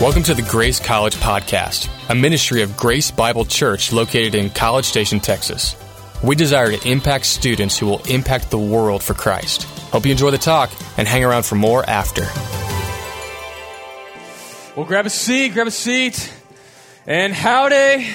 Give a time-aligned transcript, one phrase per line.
[0.00, 4.84] Welcome to the Grace College Podcast, a ministry of Grace Bible Church located in College
[4.84, 5.74] Station, Texas.
[6.22, 9.64] We desire to impact students who will impact the world for Christ.
[9.90, 12.22] Hope you enjoy the talk and hang around for more after.
[14.76, 16.32] Well, grab a seat, grab a seat.
[17.04, 18.06] And howdy.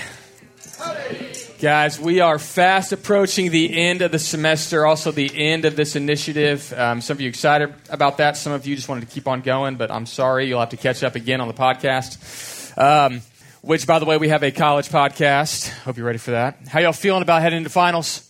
[0.78, 1.33] howdy.
[1.64, 5.96] Guys, we are fast approaching the end of the semester, also the end of this
[5.96, 6.74] initiative.
[6.74, 8.36] Um, some of you excited about that.
[8.36, 10.46] Some of you just wanted to keep on going, but I'm sorry.
[10.46, 12.78] You'll have to catch up again on the podcast.
[12.78, 13.22] Um,
[13.62, 15.70] which, by the way, we have a college podcast.
[15.70, 16.58] Hope you're ready for that.
[16.68, 18.30] How y'all feeling about heading into finals?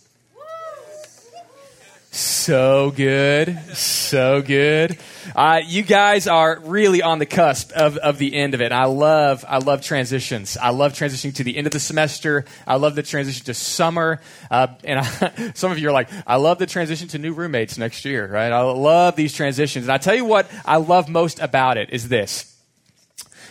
[2.16, 3.60] So good.
[3.76, 5.00] So good.
[5.36, 8.72] Uh, you guys are really on the cusp of, of the end of it.
[8.72, 10.56] I love, I love transitions.
[10.56, 12.46] I love transitioning to the end of the semester.
[12.68, 14.22] I love the transition to summer.
[14.52, 17.80] Uh, and I, some of you are like, I love the transition to new roommates
[17.80, 18.52] next year, right?
[18.52, 19.86] I love these transitions.
[19.86, 22.56] And I tell you what I love most about it is this.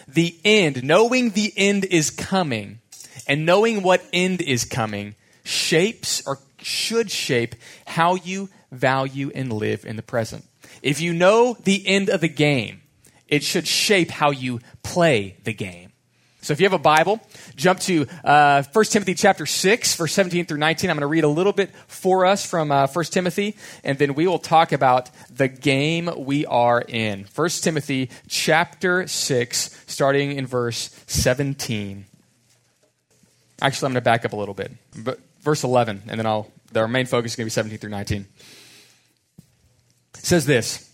[0.06, 2.78] The end, knowing the end is coming
[3.26, 7.54] and knowing what end is coming shapes or should shape
[7.86, 10.44] how you value and live in the present.
[10.82, 12.82] If you know the end of the game,
[13.28, 15.92] it should shape how you play the game.
[16.42, 17.20] So if you have a Bible,
[17.54, 20.90] jump to uh, 1 Timothy chapter 6, verse 17 through 19.
[20.90, 24.14] I'm going to read a little bit for us from uh, 1 Timothy, and then
[24.14, 27.26] we will talk about the game we are in.
[27.32, 32.06] 1 Timothy chapter 6, starting in verse 17.
[33.60, 34.72] Actually, I'm going to back up a little bit.
[34.96, 37.90] But verse 11, and then I'll, our main focus is going to be 17 through
[37.90, 38.26] 19.
[40.18, 40.90] It says this.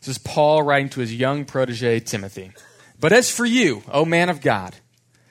[0.00, 2.52] This is Paul writing to his young protege, Timothy.
[2.98, 4.74] But as for you, O man of God,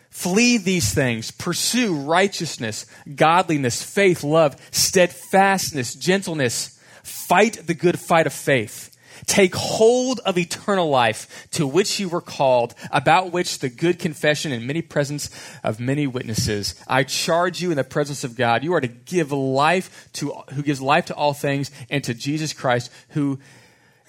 [0.10, 2.86] flee these things, pursue righteousness,
[3.16, 8.95] godliness, faith, love, steadfastness, gentleness, fight the good fight of faith
[9.26, 14.52] Take hold of eternal life to which you were called, about which the good confession
[14.52, 15.30] in many presence
[15.64, 16.76] of many witnesses.
[16.88, 18.64] I charge you in the presence of God.
[18.64, 22.54] You are to give life to who gives life to all things and to Jesus
[22.54, 23.40] Christ who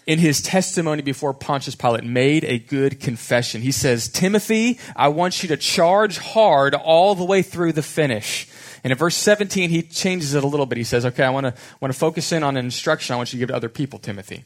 [0.06, 3.60] in his testimony before Pontius Pilate made a good confession.
[3.60, 8.48] He says, Timothy, I want you to charge hard all the way through the finish.
[8.84, 10.78] And in verse 17, he changes it a little bit.
[10.78, 13.32] He says, Okay, I want to, want to focus in on an instruction I want
[13.32, 14.44] you to give to other people, Timothy.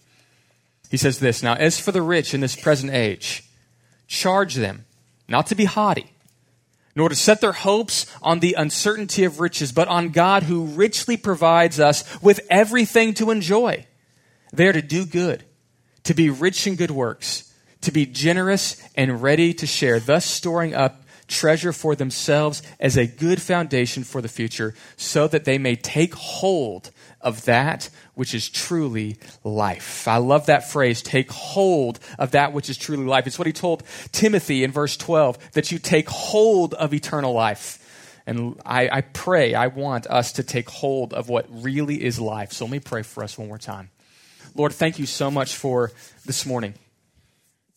[0.91, 3.45] He says this Now, as for the rich in this present age,
[4.07, 4.85] charge them
[5.29, 6.13] not to be haughty,
[6.97, 11.17] nor to set their hopes on the uncertainty of riches, but on God who richly
[11.17, 13.87] provides us with everything to enjoy.
[14.53, 15.45] They are to do good,
[16.05, 20.75] to be rich in good works, to be generous and ready to share, thus storing
[20.75, 21.00] up
[21.31, 26.15] treasure for themselves as a good foundation for the future, so that they may take
[26.15, 30.07] hold of that which is truly life.
[30.09, 33.27] I love that phrase, take hold of that which is truly life.
[33.27, 33.83] It's what he told
[34.13, 37.79] Timothy in verse 12, that you take hold of eternal life.
[38.27, 42.53] And I, I pray, I want us to take hold of what really is life.
[42.53, 43.91] So let me pray for us one more time.
[44.55, 45.93] Lord, thank you so much for
[46.27, 46.75] this morning.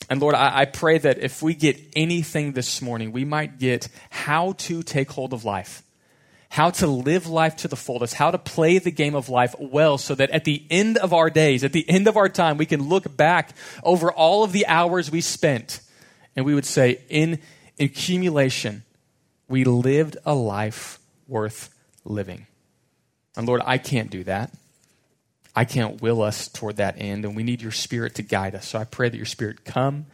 [0.10, 3.88] And Lord, I, I, pray that if we get anything this morning, we might get
[4.10, 5.84] how to take hold of life
[6.54, 9.98] how to live life to the fullest, how to play the game of life well,
[9.98, 12.66] so that at the end of our days, at the end of our time, we
[12.68, 15.82] can look back over all of the hours we spent
[16.36, 17.40] and we would say, in
[17.80, 18.84] accumulation,
[19.48, 21.74] we lived a life worth
[22.06, 22.46] living.
[23.36, 24.52] And Lord, I can't do that.
[25.56, 28.68] I can't will us toward that end, and we need your Spirit to guide us.
[28.68, 30.08] So I pray that your Spirit come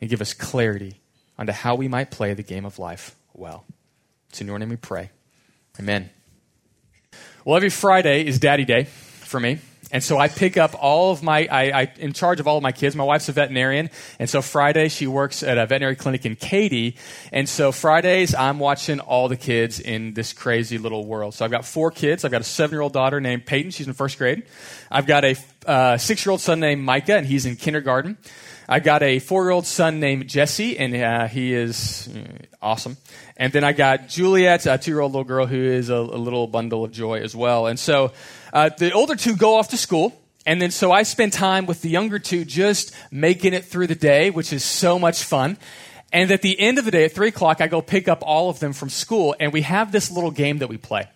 [0.00, 1.00] and give us clarity
[1.36, 3.64] onto how we might play the game of life well.
[4.28, 5.10] It's in your name we pray.
[5.80, 6.10] Amen.
[7.44, 9.58] Well, every Friday is Daddy Day for me.
[9.90, 12.62] And so I pick up all of my, I, I, in charge of all of
[12.62, 12.94] my kids.
[12.94, 13.90] My wife's a veterinarian.
[14.18, 16.96] And so Friday she works at a veterinary clinic in Katy.
[17.32, 21.34] And so Fridays I'm watching all the kids in this crazy little world.
[21.34, 22.24] So I've got four kids.
[22.24, 23.70] I've got a seven year old daughter named Peyton.
[23.70, 24.42] She's in first grade.
[24.90, 28.18] I've got a uh, six year old son named Micah and he's in kindergarten.
[28.70, 32.20] I've got a four year old son named Jesse, and uh, he is uh,
[32.60, 32.98] awesome.
[33.38, 36.20] And then I got Juliet, a two year old little girl who is a, a,
[36.20, 37.66] little bundle of joy as well.
[37.66, 38.12] And so
[38.52, 40.14] uh, the older two go off to school.
[40.46, 43.94] And then so I spend time with the younger two just making it through the
[43.94, 45.58] day, which is so much fun.
[46.10, 48.48] And at the end of the day, at 3 o'clock, I go pick up all
[48.48, 51.06] of them from school, and we have this little game that we play.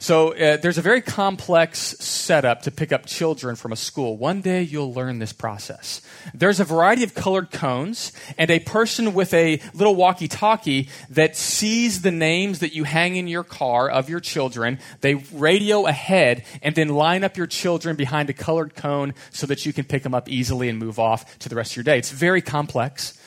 [0.00, 4.16] So uh, there's a very complex setup to pick up children from a school.
[4.16, 6.00] One day you'll learn this process.
[6.32, 11.36] There's a variety of colored cones and a person with a little walkie talkie that
[11.36, 14.78] sees the names that you hang in your car of your children.
[15.00, 19.66] They radio ahead and then line up your children behind a colored cone so that
[19.66, 21.98] you can pick them up easily and move off to the rest of your day.
[21.98, 23.18] It's very complex.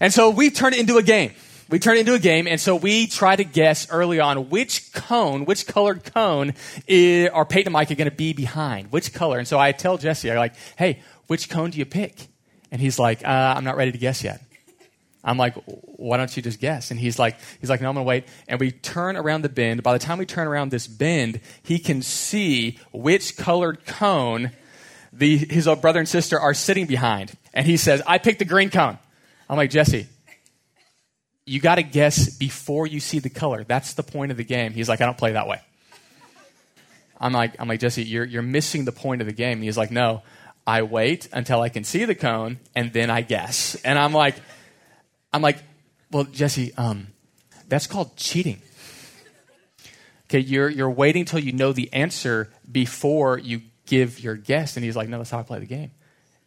[0.00, 1.34] And so we turned it into a game.
[1.74, 4.92] We turn it into a game, and so we try to guess early on which
[4.92, 6.54] cone, which colored cone
[6.86, 9.40] is, are Peyton and Mike are going to be behind, which color.
[9.40, 12.28] And so I tell Jesse, I'm like, hey, which cone do you pick?
[12.70, 14.40] And he's like, uh, I'm not ready to guess yet.
[15.24, 16.92] I'm like, why don't you just guess?
[16.92, 18.28] And he's like, he's like, no, I'm gonna wait.
[18.46, 19.82] And we turn around the bend.
[19.82, 24.52] By the time we turn around this bend, he can see which colored cone
[25.12, 27.32] the, his brother and sister are sitting behind.
[27.52, 28.96] And he says, I picked the green cone.
[29.50, 30.06] I'm like, Jesse,
[31.46, 33.64] you got to guess before you see the color.
[33.64, 34.72] That's the point of the game.
[34.72, 35.60] He's like, I don't play that way.
[37.20, 39.62] I'm like, I'm like Jesse, you're, you're missing the point of the game.
[39.62, 40.22] He's like, no,
[40.66, 43.76] I wait until I can see the cone and then I guess.
[43.84, 44.36] And I'm like,
[45.32, 45.58] I'm like,
[46.10, 47.08] well, Jesse, um,
[47.68, 48.60] that's called cheating.
[50.28, 54.76] Okay, you're, you're waiting till you know the answer before you give your guess.
[54.76, 55.92] And he's like, no, that's how I play the game.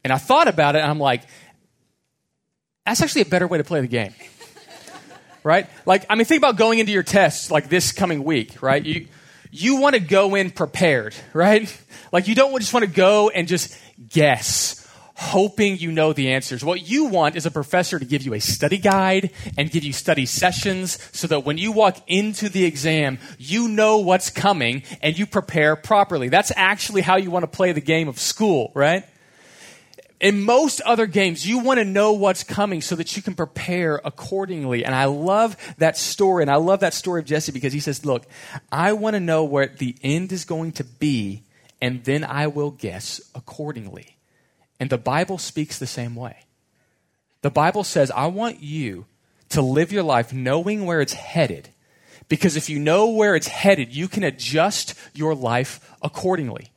[0.03, 1.23] And I thought about it and I'm like,
[2.85, 4.13] that's actually a better way to play the game
[5.47, 5.69] right?
[5.85, 8.85] Like, I mean, think about going into your tests like this coming week, right?
[8.85, 9.07] You,
[9.49, 11.75] you want to go in prepared, right?
[12.09, 13.77] Like, you don't just want to go and just
[14.09, 16.63] guess, hoping you know the answers.
[16.63, 19.91] What you want is a professor to give you a study guide and give you
[19.91, 25.19] study sessions so that when you walk into the exam, you know what's coming and
[25.19, 26.29] you prepare properly.
[26.29, 29.03] That's actually how you want to play the game of school, right?
[30.19, 34.01] In most other games, you want to know what's coming so that you can prepare
[34.03, 34.83] accordingly.
[34.83, 36.43] And I love that story.
[36.43, 38.25] And I love that story of Jesse because he says, Look,
[38.71, 41.43] I want to know where the end is going to be,
[41.81, 44.17] and then I will guess accordingly.
[44.79, 46.37] And the Bible speaks the same way.
[47.41, 49.05] The Bible says, I want you
[49.49, 51.69] to live your life knowing where it's headed.
[52.29, 56.71] Because if you know where it's headed, you can adjust your life accordingly.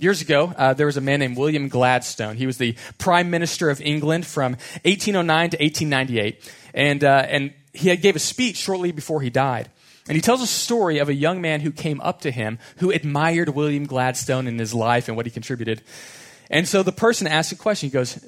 [0.00, 2.36] Years ago, uh, there was a man named William Gladstone.
[2.36, 4.52] He was the Prime Minister of England from
[4.84, 6.52] 1809 to 1898.
[6.72, 9.68] And, uh, and he gave a speech shortly before he died.
[10.08, 12.90] And he tells a story of a young man who came up to him who
[12.90, 15.82] admired William Gladstone and his life and what he contributed.
[16.48, 17.90] And so the person asked a question.
[17.90, 18.24] He goes,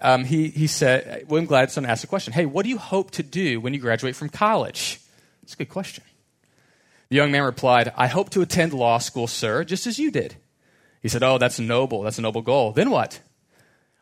[0.00, 3.22] um, he, he said, William Gladstone asked a question Hey, what do you hope to
[3.22, 5.00] do when you graduate from college?
[5.42, 6.02] That's a good question.
[7.08, 10.34] The young man replied, I hope to attend law school, sir, just as you did.
[11.02, 12.02] He said, Oh, that's noble.
[12.02, 12.72] That's a noble goal.
[12.72, 13.20] Then what?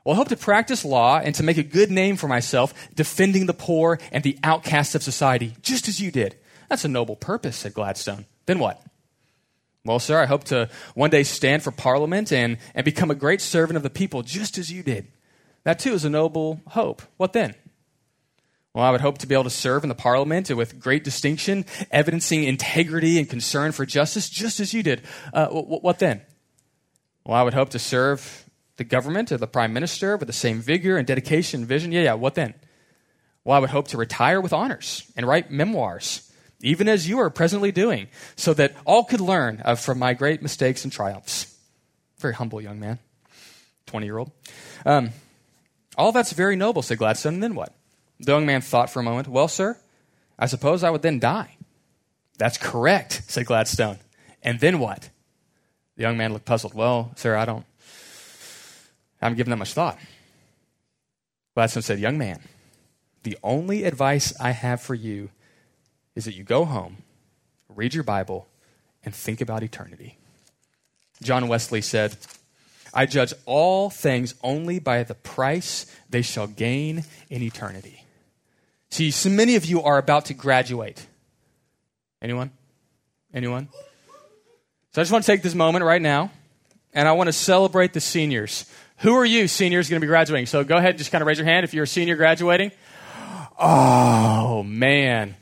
[0.04, 3.46] Well, I hope to practice law and to make a good name for myself, defending
[3.46, 6.36] the poor and the outcasts of society, just as you did.
[6.68, 8.26] That's a noble purpose, said Gladstone.
[8.46, 8.80] Then what?
[9.84, 13.40] Well, sir, I hope to one day stand for Parliament and, and become a great
[13.40, 15.08] servant of the people, just as you did.
[15.64, 17.02] That too is a noble hope.
[17.16, 17.54] What then?
[18.74, 21.64] Well, I would hope to be able to serve in the Parliament with great distinction,
[21.90, 25.02] evidencing integrity and concern for justice, just as you did.
[25.32, 26.20] Uh, what then?
[27.26, 30.60] Well, I would hope to serve the government or the prime minister with the same
[30.60, 31.90] vigor and dedication and vision.
[31.90, 32.54] Yeah, yeah, what then?
[33.42, 37.28] Well, I would hope to retire with honors and write memoirs, even as you are
[37.28, 38.06] presently doing,
[38.36, 41.52] so that all could learn of, from my great mistakes and triumphs.
[42.18, 43.00] Very humble young man,
[43.86, 44.30] 20 year old.
[44.84, 45.10] Um,
[45.98, 47.34] all that's very noble, said Gladstone.
[47.34, 47.74] And then what?
[48.20, 49.26] The young man thought for a moment.
[49.26, 49.76] Well, sir,
[50.38, 51.56] I suppose I would then die.
[52.38, 53.98] That's correct, said Gladstone.
[54.44, 55.10] And then what?
[55.96, 56.74] The young man looked puzzled.
[56.74, 57.64] Well, sir, I don't,
[59.20, 59.98] I haven't given that much thought.
[61.54, 62.40] Gladstone said, Young man,
[63.22, 65.30] the only advice I have for you
[66.14, 66.98] is that you go home,
[67.68, 68.46] read your Bible,
[69.04, 70.18] and think about eternity.
[71.22, 72.16] John Wesley said,
[72.92, 78.04] I judge all things only by the price they shall gain in eternity.
[78.90, 81.06] See, so many of you are about to graduate.
[82.22, 82.50] Anyone?
[83.34, 83.68] Anyone?
[84.96, 86.30] So I just want to take this moment right now,
[86.94, 88.64] and I want to celebrate the seniors.
[89.00, 90.46] Who are you, seniors, going to be graduating?
[90.46, 92.72] So go ahead and just kind of raise your hand if you're a senior graduating.
[93.60, 95.36] Oh, man.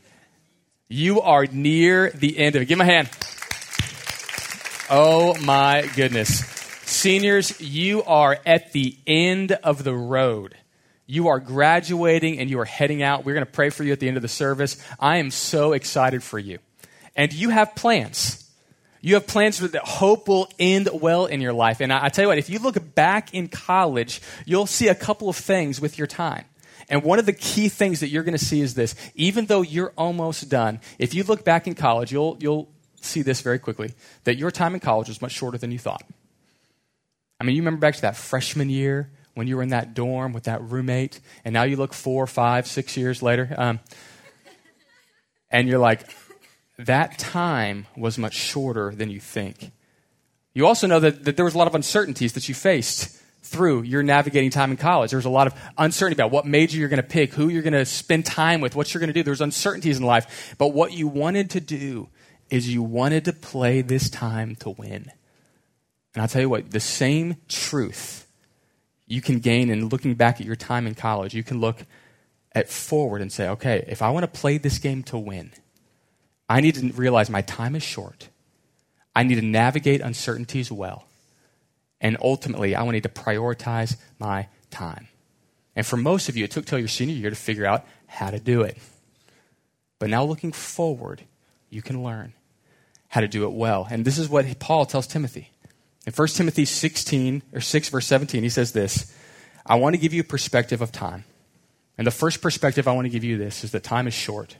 [0.89, 2.65] You are near the end of it.
[2.65, 3.11] Give me a hand.
[4.91, 6.31] Oh, my goodness.
[6.85, 10.57] Seniors, you are at the end of the road.
[11.07, 13.25] You are graduating and you are heading out.
[13.25, 14.85] We're going to pray for you at the end of the service.
[14.99, 16.59] I am so excited for you.
[17.15, 18.44] And you have plans.
[19.05, 21.83] You have plans for that hope will end well in your life.
[21.83, 24.95] And I, I tell you what, if you look back in college, you'll see a
[24.95, 26.47] couple of things with your time.
[26.89, 28.95] And one of the key things that you're going to see is this.
[29.15, 32.71] Even though you're almost done, if you look back in college, you'll, you'll
[33.03, 33.93] see this very quickly
[34.25, 36.03] that your time in college was much shorter than you thought.
[37.39, 40.33] I mean, you remember back to that freshman year when you were in that dorm
[40.33, 43.81] with that roommate, and now you look four, five, six years later, um,
[45.51, 46.09] and you're like,
[46.79, 49.71] that time was much shorter than you think.
[50.55, 53.83] You also know that, that there was a lot of uncertainties that you faced through
[53.83, 55.11] your navigating time in college.
[55.11, 57.63] There was a lot of uncertainty about what major you're going to pick, who you're
[57.63, 59.23] going to spend time with, what you're going to do.
[59.23, 60.55] There's uncertainties in life.
[60.59, 62.09] But what you wanted to do
[62.51, 65.11] is you wanted to play this time to win.
[66.15, 68.27] And I'll tell you what, the same truth
[69.07, 71.35] you can gain in looking back at your time in college.
[71.35, 71.85] You can look
[72.53, 75.53] at forward and say, okay, if I want to play this game to win,
[76.49, 78.29] I need to realize my time is short.
[79.15, 81.07] I need to navigate uncertainties well.
[82.01, 85.09] And ultimately, I will need to prioritize my time.
[85.77, 88.31] And for most of you, it took till your senior year to figure out how
[88.31, 88.79] to do it.
[89.99, 91.23] But now looking forward,
[91.71, 92.35] you can learn
[93.09, 93.87] how to do it well.
[93.91, 95.51] And this is what Paul tells Timothy.
[96.07, 99.15] In 1 Timothy 16 or 6 verse 17, he says this,
[99.65, 101.25] I want to give you a perspective of time.
[101.97, 104.57] And the first perspective I want to give you this is that time is short.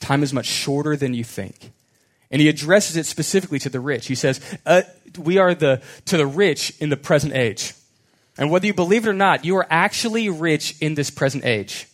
[0.00, 1.72] Time is much shorter than you think.
[2.30, 4.06] And he addresses it specifically to the rich.
[4.06, 4.82] He says, uh,
[5.18, 7.74] We are the, to the rich in the present age.
[8.36, 11.86] And whether you believe it or not, you are actually rich in this present age.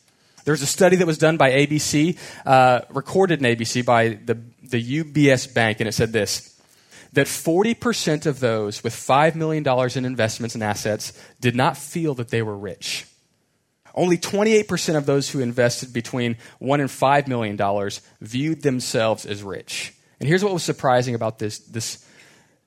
[0.44, 5.02] There's a study that was done by ABC, uh, recorded in ABC by the, the
[5.02, 6.46] UBS Bank, and it said this
[7.12, 9.66] that 40% of those with $5 million
[9.96, 13.04] in investments and assets did not feel that they were rich.
[13.94, 19.94] Only 28% of those who invested between 1 and $5 million viewed themselves as rich.
[20.20, 22.04] And here's what was surprising about this, this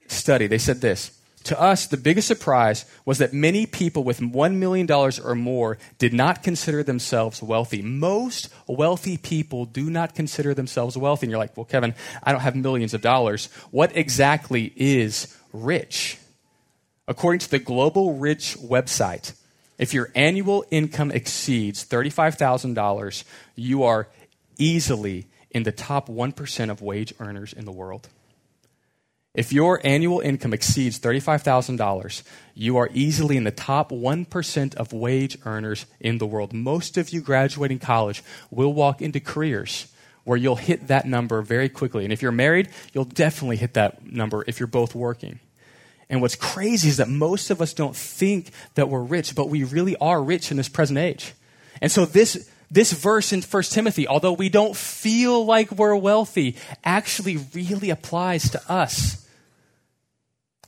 [0.08, 0.48] study.
[0.48, 4.92] They said this To us, the biggest surprise was that many people with $1 million
[4.92, 7.82] or more did not consider themselves wealthy.
[7.82, 11.28] Most wealthy people do not consider themselves wealthy.
[11.28, 13.48] And you're like, well, Kevin, I don't have millions of dollars.
[13.72, 16.18] What exactly is rich?
[17.08, 19.34] According to the Global Rich website,
[19.78, 23.24] if your annual income exceeds $35,000,
[23.56, 24.08] you are
[24.58, 28.10] easily in the top 1% of wage earners in the world.
[29.34, 32.22] If your annual income exceeds $35,000,
[32.54, 36.54] you are easily in the top 1% of wage earners in the world.
[36.54, 39.88] Most of you graduating college will walk into careers
[40.24, 42.04] where you'll hit that number very quickly.
[42.04, 45.40] And if you're married, you'll definitely hit that number if you're both working.
[46.10, 49.64] And what's crazy is that most of us don't think that we're rich, but we
[49.64, 51.34] really are rich in this present age.
[51.82, 56.56] And so this this verse in 1 Timothy, although we don't feel like we're wealthy,
[56.84, 59.28] actually really applies to us.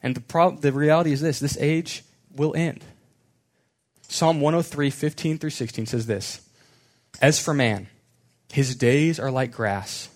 [0.04, 2.04] And the, pro- the reality is this this age
[2.36, 2.84] will end.
[4.08, 6.48] Psalm 103, 15 through 16 says this
[7.22, 7.88] As for man,
[8.52, 10.10] his days are like grass,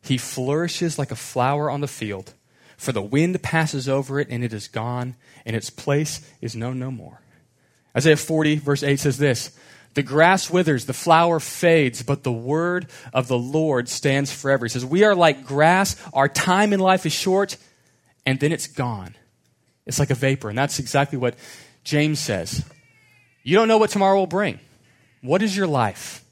[0.00, 2.32] he flourishes like a flower on the field.
[2.76, 6.78] For the wind passes over it, and it is gone, and its place is known
[6.78, 7.20] no more.
[7.96, 9.56] Isaiah 40, verse 8 says this
[9.96, 14.66] the grass withers, the flower fades, but the word of the Lord stands forever.
[14.66, 15.96] He says, We are like grass.
[16.12, 17.56] Our time in life is short,
[18.26, 19.14] and then it's gone.
[19.86, 20.50] It's like a vapor.
[20.50, 21.34] And that's exactly what
[21.82, 22.62] James says.
[23.42, 24.60] You don't know what tomorrow will bring.
[25.22, 26.22] What is your life?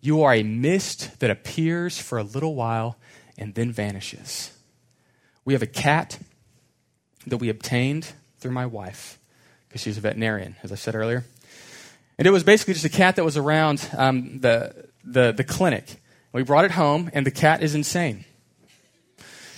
[0.00, 2.96] You are a mist that appears for a little while
[3.36, 4.51] and then vanishes.
[5.44, 6.18] We have a cat
[7.26, 9.18] that we obtained through my wife
[9.68, 11.24] because she's a veterinarian, as I said earlier.
[12.18, 15.96] And it was basically just a cat that was around um, the, the, the clinic.
[16.32, 18.24] We brought it home, and the cat is insane.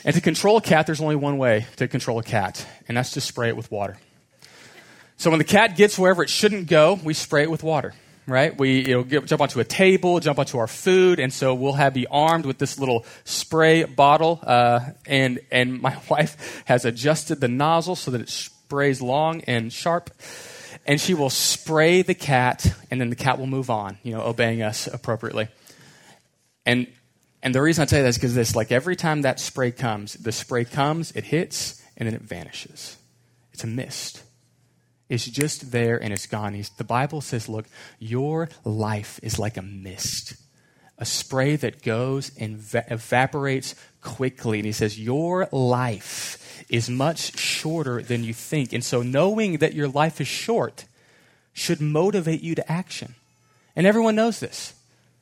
[0.05, 3.13] And to control a cat, there's only one way to control a cat, and that's
[3.13, 3.97] to spray it with water.
[5.17, 7.95] So when the cat gets wherever it shouldn't go, we spray it with water,
[8.27, 8.57] right?
[8.57, 11.95] We know, get, jump onto a table, jump onto our food, and so we'll have
[11.95, 14.41] be armed with this little spray bottle.
[14.43, 19.73] Uh, and and my wife has adjusted the nozzle so that it sprays long and
[19.73, 20.11] sharp
[20.87, 24.21] and she will spray the cat, and then the cat will move on, you know,
[24.23, 25.49] obeying us appropriately.
[26.67, 26.87] And
[27.43, 29.71] and the reason I tell you that is because this, like every time that spray
[29.71, 32.97] comes, the spray comes, it hits, and then it vanishes.
[33.53, 34.23] It's a mist.
[35.09, 36.55] It's just there and it's gone.
[36.55, 37.67] He's, the Bible says, look,
[37.99, 40.35] your life is like a mist,
[40.99, 44.59] a spray that goes and va- evaporates quickly.
[44.59, 48.73] And he says, your life is much shorter than you think.
[48.73, 50.87] And so, knowing that your life is short
[51.53, 53.15] should motivate you to action.
[53.77, 54.75] And everyone knows this.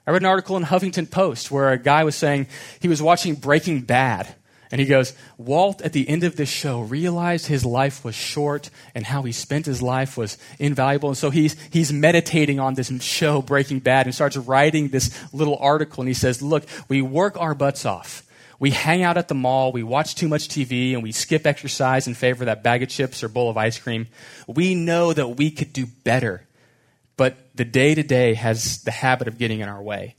[0.06, 2.48] I read an article in Huffington Post where a guy was saying
[2.80, 4.34] he was watching Breaking Bad.
[4.72, 8.70] And he goes, Walt, at the end of this show, realized his life was short
[8.94, 11.10] and how he spent his life was invaluable.
[11.10, 15.58] And so he's, he's meditating on this show, Breaking Bad, and starts writing this little
[15.58, 16.00] article.
[16.00, 18.24] And he says, Look, we work our butts off
[18.62, 22.06] we hang out at the mall, we watch too much TV, and we skip exercise
[22.06, 24.06] in favor of that bag of chips or bowl of ice cream.
[24.46, 26.46] We know that we could do better,
[27.16, 30.14] but the day to day has the habit of getting in our way.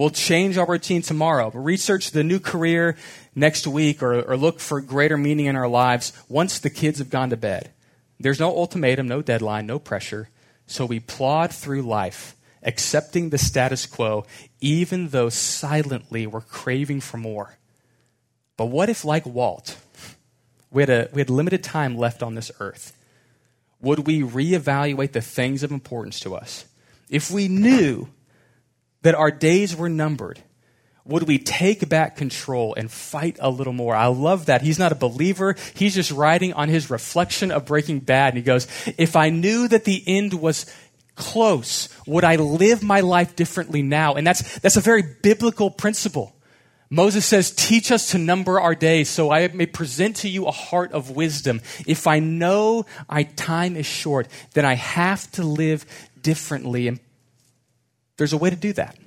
[0.00, 2.96] We'll change our routine tomorrow, research the new career
[3.34, 7.10] next week, or, or look for greater meaning in our lives once the kids have
[7.10, 7.70] gone to bed.
[8.18, 10.30] There's no ultimatum, no deadline, no pressure.
[10.66, 14.24] So we plod through life, accepting the status quo,
[14.58, 17.58] even though silently we're craving for more.
[18.56, 19.76] But what if, like Walt,
[20.70, 22.96] we had, a, we had limited time left on this earth?
[23.82, 26.64] Would we reevaluate the things of importance to us?
[27.10, 28.08] If we knew
[29.02, 30.40] that our days were numbered,
[31.04, 33.94] would we take back control and fight a little more?
[33.94, 34.62] I love that.
[34.62, 35.56] He's not a believer.
[35.74, 38.34] He's just writing on his reflection of Breaking Bad.
[38.34, 38.66] And he goes,
[38.98, 40.66] If I knew that the end was
[41.16, 44.14] close, would I live my life differently now?
[44.14, 46.34] And that's, that's a very biblical principle.
[46.90, 50.52] Moses says, Teach us to number our days so I may present to you a
[50.52, 51.60] heart of wisdom.
[51.86, 55.86] If I know my time is short, then I have to live
[56.20, 56.88] differently.
[56.88, 57.00] And
[58.20, 58.98] there's a way to do that.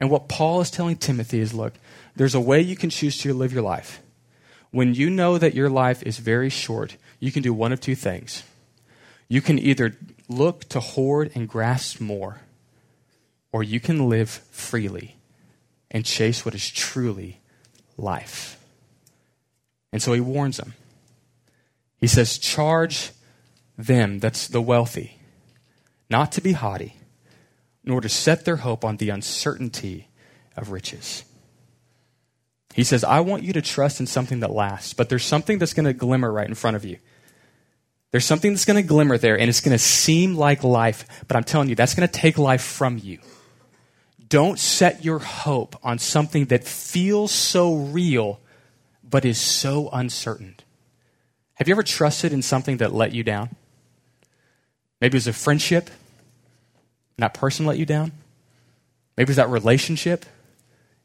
[0.00, 1.72] And what Paul is telling Timothy is look,
[2.14, 4.00] there's a way you can choose to live your life.
[4.70, 7.96] When you know that your life is very short, you can do one of two
[7.96, 8.44] things.
[9.26, 9.96] You can either
[10.28, 12.40] look to hoard and grasp more,
[13.50, 15.16] or you can live freely
[15.90, 17.40] and chase what is truly
[17.96, 18.60] life.
[19.92, 20.74] And so he warns them.
[21.98, 23.10] He says, Charge
[23.76, 25.18] them, that's the wealthy,
[26.08, 26.94] not to be haughty
[27.86, 30.08] nor to set their hope on the uncertainty
[30.56, 31.24] of riches.
[32.74, 35.72] He says, I want you to trust in something that lasts, but there's something that's
[35.72, 36.98] going to glimmer right in front of you.
[38.10, 41.36] There's something that's going to glimmer there, and it's going to seem like life, but
[41.36, 43.18] I'm telling you, that's going to take life from you.
[44.28, 48.40] Don't set your hope on something that feels so real,
[49.02, 50.56] but is so uncertain.
[51.54, 53.56] Have you ever trusted in something that let you down?
[55.00, 55.90] Maybe it was a friendship,
[57.16, 58.12] and that person let you down?
[59.16, 60.26] Maybe it's that relationship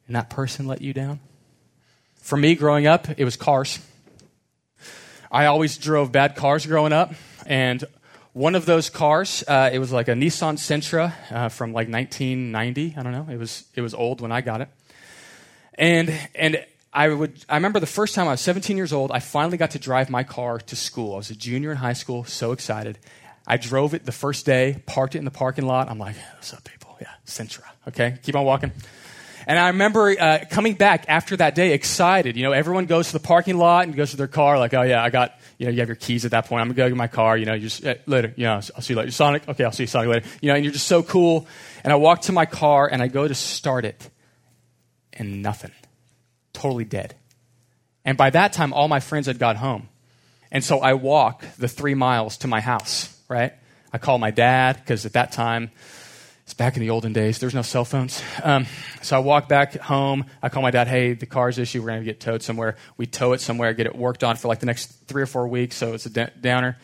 [0.08, 1.22] and that person let you down?
[2.16, 3.80] For me, growing up, it was cars.
[5.32, 7.14] I always drove bad cars growing up,
[7.46, 7.84] and
[8.34, 12.96] one of those cars, uh, it was like a Nissan Sentra uh, from like 1990.
[12.98, 13.28] I don't know.
[13.32, 14.68] It was it was old when I got it,
[15.76, 19.12] and and I would I remember the first time I was 17 years old.
[19.12, 21.14] I finally got to drive my car to school.
[21.14, 23.00] I was a junior in high school, so excited,
[23.48, 25.90] I drove it the first day, parked it in the parking lot.
[25.90, 26.98] I'm like, what's up, people?
[27.02, 27.64] Yeah, Sentra.
[27.88, 28.72] Okay, keep on walking.
[29.48, 32.38] And I remember uh, coming back after that day excited.
[32.38, 34.84] You know, everyone goes to the parking lot and goes to their car, like, oh,
[34.84, 36.62] yeah, I got, you know, you have your keys at that point.
[36.62, 37.38] I'm going to go get my car.
[37.38, 39.12] You know, you just, uh, later, you know, I'll see you later.
[39.12, 39.48] Sonic?
[39.50, 40.28] Okay, I'll see you Sonic later.
[40.42, 41.48] You know, and you're just so cool.
[41.84, 44.10] And I walk to my car and I go to start it,
[45.14, 45.72] and nothing.
[46.54, 47.16] Totally dead.
[48.06, 49.90] And by that time, all my friends had got home.
[50.52, 53.54] And so I walk the three miles to my house right?
[53.94, 55.72] I call my dad because at that time,
[56.44, 58.22] it's back in the olden days, there's no cell phones.
[58.44, 58.66] Um,
[59.02, 60.26] so I walk back home.
[60.44, 61.82] I call my dad, hey, the car's issue.
[61.82, 62.76] We're going to get towed somewhere.
[62.98, 65.48] We tow it somewhere, get it worked on for like the next three or four
[65.48, 65.78] weeks.
[65.78, 66.78] So it's a downer.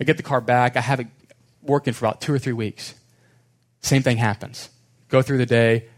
[0.00, 0.76] I get the car back.
[0.76, 1.06] I have it
[1.62, 2.94] working for about two or three weeks.
[3.80, 4.70] Same thing happens.
[5.08, 5.88] Go through the day,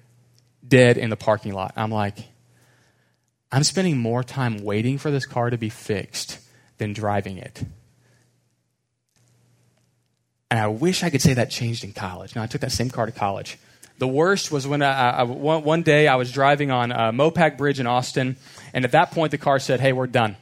[0.67, 1.73] dead in the parking lot.
[1.77, 2.19] I'm like,
[3.51, 6.40] I'm spending more time waiting for this car to be fixed
[6.79, 7.62] than driving it.
[10.55, 12.37] And I wish I could say that changed in college.
[12.37, 13.59] Now, I took that same car to college.
[13.99, 17.59] The worst was when I, I, one, one, day I was driving on uh, Mopac
[17.59, 18.37] Bridge in Austin,
[18.73, 20.37] and at that point the car said, Hey, we're done.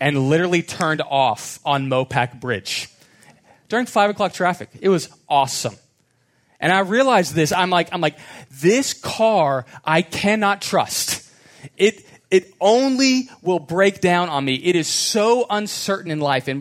[0.00, 2.88] And literally turned off on Mopac Bridge
[3.68, 4.70] during five o'clock traffic.
[4.80, 5.76] It was awesome.
[6.58, 7.52] And I realized this.
[7.52, 8.16] I'm like, I'm like,
[8.50, 11.30] this car I cannot trust.
[11.76, 14.54] It, it only will break down on me.
[14.54, 16.48] It is so uncertain in life.
[16.48, 16.58] And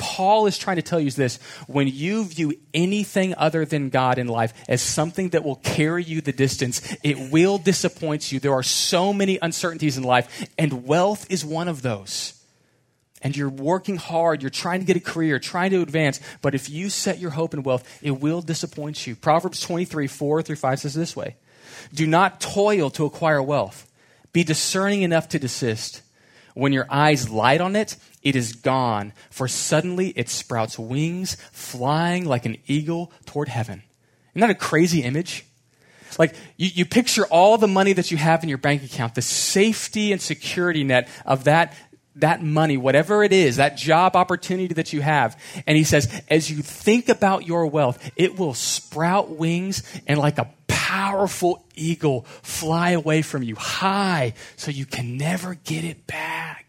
[0.00, 4.18] Paul is trying to tell you is this when you view anything other than God
[4.18, 8.40] in life as something that will carry you the distance, it will disappoint you.
[8.40, 12.32] There are so many uncertainties in life, and wealth is one of those.
[13.20, 16.70] And you're working hard, you're trying to get a career, trying to advance, but if
[16.70, 19.14] you set your hope in wealth, it will disappoint you.
[19.14, 21.36] Proverbs 23, 4 through 5 says this way
[21.92, 23.86] Do not toil to acquire wealth,
[24.32, 26.00] be discerning enough to desist.
[26.54, 32.24] When your eyes light on it, it is gone, for suddenly it sprouts wings, flying
[32.26, 33.82] like an eagle toward heaven.
[34.34, 35.46] Isn't that a crazy image?
[36.18, 39.22] Like, you, you picture all the money that you have in your bank account, the
[39.22, 41.74] safety and security net of that,
[42.16, 45.40] that money, whatever it is, that job opportunity that you have.
[45.66, 50.38] And he says, as you think about your wealth, it will sprout wings and like
[50.38, 56.59] a powerful eagle fly away from you high so you can never get it back.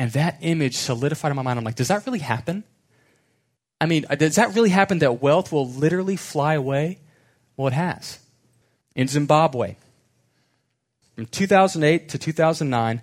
[0.00, 1.58] And that image solidified in my mind.
[1.58, 2.64] I'm like, does that really happen?
[3.82, 7.00] I mean, uh, does that really happen that wealth will literally fly away?
[7.54, 8.18] Well, it has.
[8.96, 9.76] In Zimbabwe,
[11.14, 13.02] from 2008 to 2009,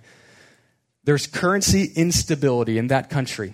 [1.04, 3.52] there's currency instability in that country.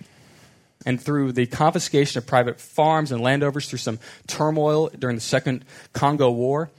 [0.83, 5.65] and through the confiscation of private farms and landovers through some turmoil during the Second
[5.93, 6.71] Congo War,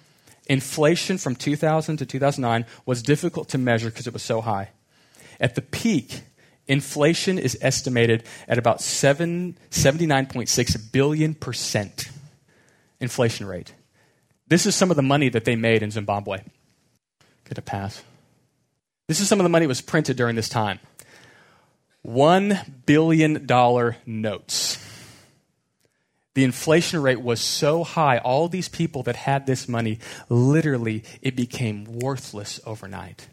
[0.49, 4.71] inflation from 2000 to 2009 was difficult to measure because it was so high.
[5.39, 6.23] At the peak,
[6.67, 12.09] inflation is estimated at about 7, 79.6 billion percent
[13.01, 13.73] inflation rate.
[14.49, 16.41] This is some of the money that they made in Zimbabwe.
[17.49, 18.03] Get a pass.
[19.09, 20.81] This is some of the money that was printed during this time.
[22.07, 23.47] $1 billion
[24.07, 24.83] notes.
[26.35, 29.99] The inflation rate was so high, all these people that had this money,
[30.29, 33.27] literally, it became worthless overnight.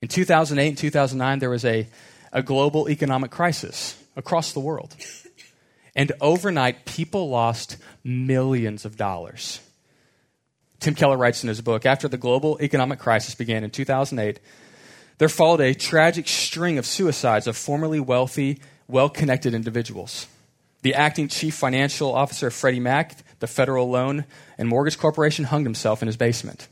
[0.00, 1.86] In 2008 and 2009, there was a,
[2.32, 4.96] a global economic crisis across the world.
[5.94, 9.60] And overnight, people lost millions of dollars.
[10.80, 14.40] Tim Keller writes in his book After the global economic crisis began in 2008,
[15.18, 20.26] there followed a tragic string of suicides of formerly wealthy, well connected individuals.
[20.80, 24.24] The acting chief financial officer of Freddie Mac, the Federal Loan
[24.58, 26.66] and Mortgage Corporation, hung himself in his basement.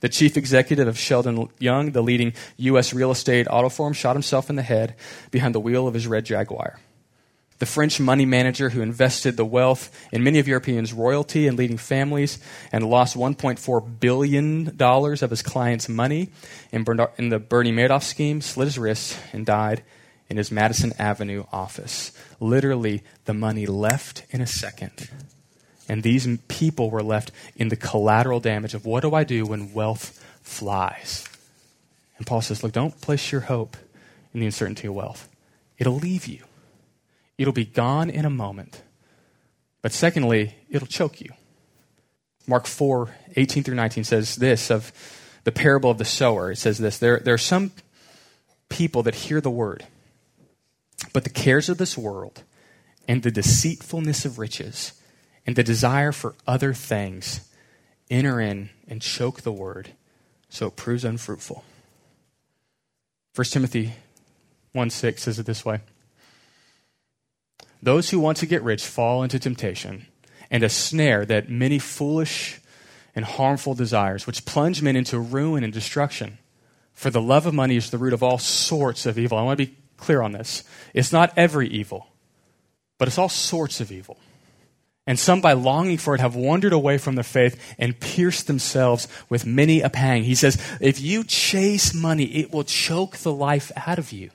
[0.00, 2.92] The chief executive of Sheldon Young, the leading U.S.
[2.92, 4.94] real estate auto firm, shot himself in the head
[5.30, 6.78] behind the wheel of his red Jaguar
[7.60, 11.76] the French money manager who invested the wealth in many of Europeans' royalty and leading
[11.76, 12.38] families
[12.72, 16.30] and lost $1.4 billion of his clients' money
[16.72, 16.84] in,
[17.18, 19.82] in the Bernie Madoff scheme, slit his wrists and died
[20.30, 22.12] in his Madison Avenue office.
[22.40, 25.10] Literally, the money left in a second.
[25.90, 29.72] And these people were left in the collateral damage of what do I do when
[29.72, 31.28] wealth flies?
[32.16, 33.76] And Paul says, Look, don't place your hope
[34.32, 35.28] in the uncertainty of wealth,
[35.78, 36.44] it'll leave you.
[37.38, 38.84] It'll be gone in a moment.
[39.82, 41.32] But secondly, it'll choke you.
[42.46, 44.92] Mark 4, 18 through 19 says this of
[45.42, 46.52] the parable of the sower.
[46.52, 47.72] It says this there, there are some
[48.68, 49.84] people that hear the word,
[51.12, 52.44] but the cares of this world
[53.08, 54.92] and the deceitfulness of riches
[55.50, 57.50] and the desire for other things
[58.08, 59.90] enter in and choke the word
[60.48, 61.64] so it proves unfruitful.
[63.34, 63.94] 1 Timothy
[64.74, 65.80] 1 6 says it this way
[67.82, 70.06] those who want to get rich fall into temptation
[70.52, 72.60] and a snare that many foolish
[73.16, 76.38] and harmful desires, which plunge men into ruin and destruction.
[76.92, 79.36] For the love of money is the root of all sorts of evil.
[79.36, 80.62] I want to be clear on this.
[80.94, 82.06] It's not every evil,
[82.98, 84.16] but it's all sorts of evil.
[85.10, 89.08] And some, by longing for it, have wandered away from the faith and pierced themselves
[89.28, 90.22] with many a pang.
[90.22, 94.30] He says, if you chase money, it will choke the life out of you.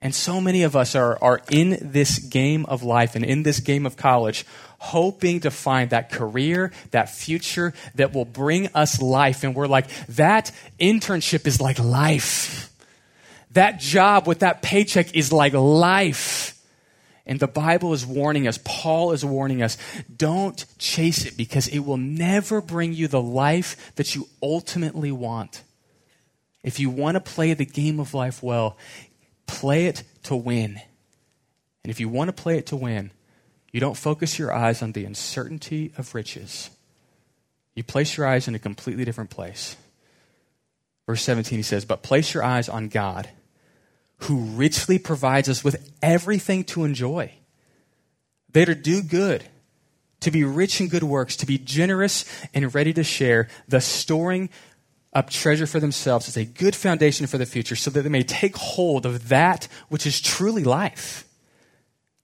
[0.00, 3.58] And so many of us are, are in this game of life and in this
[3.58, 4.46] game of college,
[4.78, 9.42] hoping to find that career, that future that will bring us life.
[9.42, 12.72] And we're like, that internship is like life.
[13.50, 16.53] That job with that paycheck is like life.
[17.26, 19.78] And the Bible is warning us, Paul is warning us,
[20.14, 25.62] don't chase it because it will never bring you the life that you ultimately want.
[26.62, 28.76] If you want to play the game of life well,
[29.46, 30.80] Play it to win.
[31.82, 33.10] And if you want to play it to win,
[33.72, 36.70] you don't focus your eyes on the uncertainty of riches.
[37.74, 39.76] You place your eyes in a completely different place.
[41.06, 43.28] Verse 17, he says, But place your eyes on God,
[44.24, 47.32] who richly provides us with everything to enjoy.
[48.52, 49.44] They to do good,
[50.20, 54.48] to be rich in good works, to be generous and ready to share, thus storing
[55.12, 58.22] up treasure for themselves as a good foundation for the future so that they may
[58.22, 61.24] take hold of that which is truly life.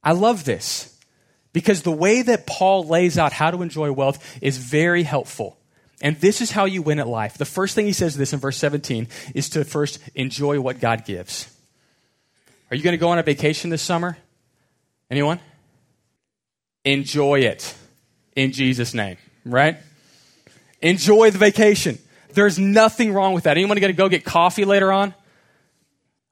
[0.03, 0.99] I love this
[1.53, 5.59] because the way that Paul lays out how to enjoy wealth is very helpful.
[6.01, 7.37] And this is how you win at life.
[7.37, 11.05] The first thing he says this in verse 17 is to first enjoy what God
[11.05, 11.50] gives.
[12.71, 14.17] Are you going to go on a vacation this summer?
[15.11, 15.41] Anyone?
[16.85, 17.75] Enjoy it
[18.37, 19.77] in Jesus' name, right?
[20.81, 21.99] Enjoy the vacation.
[22.33, 23.57] There's nothing wrong with that.
[23.57, 25.15] Anyone going to go get coffee later on?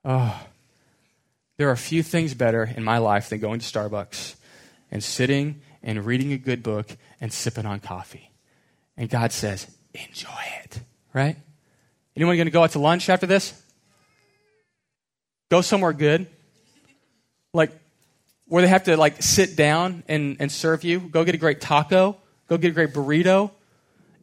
[0.05, 0.41] Oh,
[1.57, 4.37] there are a few things better in my life than going to Starbucks
[4.91, 6.89] and sitting and reading a good book
[7.21, 8.31] and sipping on coffee.
[8.97, 10.31] And God says, enjoy
[10.65, 10.81] it,
[11.13, 11.37] right?
[12.17, 13.61] Anyone going to go out to lunch after this?
[15.49, 16.27] Go somewhere good.
[17.53, 17.73] Like
[18.47, 21.01] where they have to like sit down and, and serve you.
[21.01, 22.17] Go get a great taco.
[22.49, 23.51] Go get a great burrito.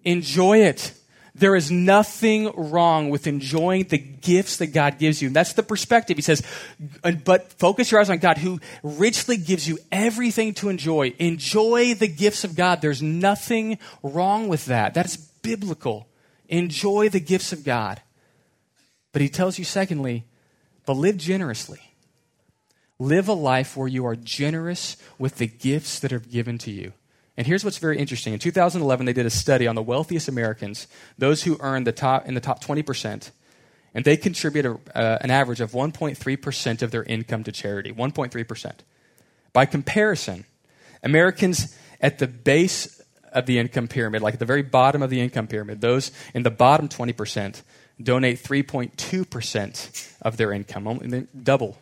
[0.03, 0.93] Enjoy it.
[1.38, 5.27] There is nothing wrong with enjoying the gifts that God gives you.
[5.27, 6.17] And that's the perspective.
[6.17, 6.41] He says,
[7.25, 11.13] but focus your eyes on God who richly gives you everything to enjoy.
[11.19, 12.79] Enjoy the gifts of God.
[12.81, 14.93] There's nothing wrong with that.
[14.93, 16.07] That's biblical.
[16.47, 18.01] Enjoy the gifts of God.
[19.11, 20.23] But he tells you, secondly,
[20.86, 21.80] but live generously.
[22.98, 26.93] Live a life where you are generous with the gifts that are given to you.
[27.38, 28.34] And here's what's very interesting.
[28.34, 32.26] In 2011, they did a study on the wealthiest Americans, those who earn the top,
[32.26, 33.32] in the top 20%,
[33.93, 37.91] and they contribute a, uh, an average of 1.3% of their income to charity.
[37.91, 38.71] 1.3%.
[39.52, 40.45] By comparison,
[41.04, 45.19] Americans at the base of the income pyramid, like at the very bottom of the
[45.19, 47.62] income pyramid, those in the bottom 20%
[48.01, 51.77] donate 3.2% of their income, double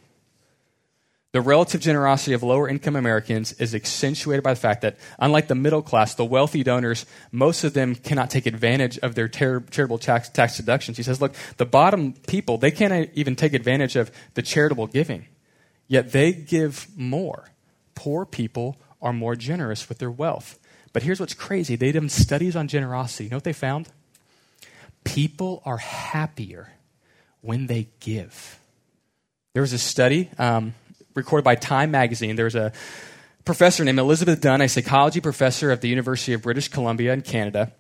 [1.33, 5.55] the relative generosity of lower income Americans is accentuated by the fact that, unlike the
[5.55, 9.97] middle class, the wealthy donors, most of them cannot take advantage of their ter- charitable
[9.97, 10.95] tax, tax deductions.
[10.95, 15.25] He says, look, the bottom people, they can't even take advantage of the charitable giving,
[15.87, 17.49] yet they give more.
[17.95, 20.59] Poor people are more generous with their wealth.
[20.93, 23.23] But here's what's crazy they did studies on generosity.
[23.23, 23.89] You know what they found?
[25.03, 26.71] People are happier
[27.41, 28.59] when they give.
[29.53, 30.29] There was a study.
[30.37, 30.73] Um,
[31.15, 32.35] recorded by Time Magazine.
[32.35, 32.71] There was a
[33.45, 37.71] professor named Elizabeth Dunn, a psychology professor at the University of British Columbia in Canada,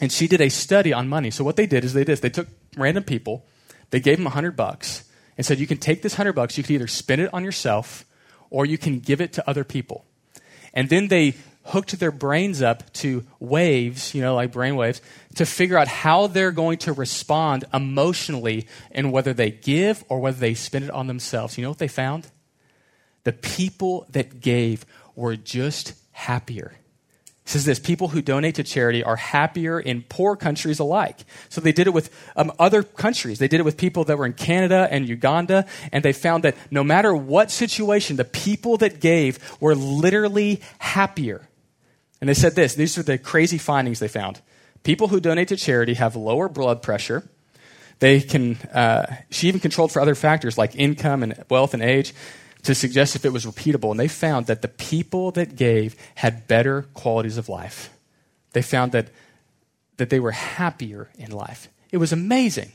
[0.00, 1.30] and she did a study on money.
[1.30, 3.44] So what they did is they did they took random people,
[3.90, 6.74] they gave them 100 bucks, and said, you can take this 100 bucks, you can
[6.74, 8.04] either spend it on yourself
[8.50, 10.04] or you can give it to other people.
[10.72, 15.00] And then they hooked their brains up to waves, you know, like brain waves,
[15.36, 20.38] to figure out how they're going to respond emotionally and whether they give or whether
[20.38, 21.56] they spend it on themselves.
[21.56, 22.28] You know what they found?
[23.24, 26.72] the people that gave were just happier.
[27.44, 31.24] It says this people who donate to charity are happier in poor countries alike.
[31.50, 33.38] So they did it with um, other countries.
[33.38, 36.56] They did it with people that were in Canada and Uganda, and they found that
[36.70, 41.48] no matter what situation, the people that gave were literally happier.
[42.24, 44.40] And they said this these are the crazy findings they found.
[44.82, 47.28] People who donate to charity have lower blood pressure.
[47.98, 52.14] They can, uh, she even controlled for other factors like income and wealth and age
[52.62, 53.90] to suggest if it was repeatable.
[53.90, 57.90] And they found that the people that gave had better qualities of life.
[58.52, 59.08] They found that,
[59.98, 61.68] that they were happier in life.
[61.92, 62.72] It was amazing.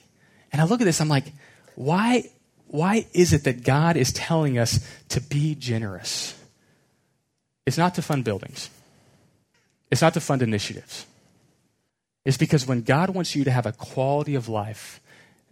[0.52, 1.34] And I look at this, I'm like,
[1.74, 2.30] why,
[2.68, 6.40] why is it that God is telling us to be generous?
[7.66, 8.70] It's not to fund buildings,
[9.92, 11.06] it's not to fund initiatives.
[12.26, 15.00] It's because when God wants you to have a quality of life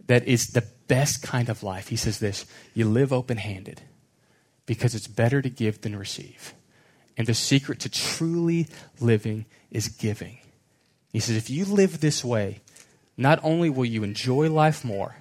[0.06, 3.82] that is the best kind of life, He says this you live open handed
[4.66, 6.54] because it's better to give than receive.
[7.16, 8.68] And the secret to truly
[9.00, 10.38] living is giving.
[11.12, 12.60] He says, if you live this way,
[13.16, 15.16] not only will you enjoy life more,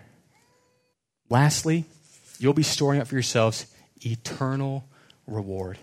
[1.29, 1.85] lastly,
[2.37, 3.65] you'll be storing up for yourselves
[4.05, 4.85] eternal
[5.25, 5.79] reward.